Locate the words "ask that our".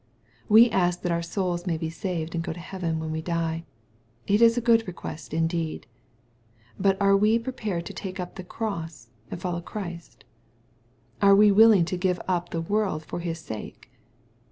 0.71-1.21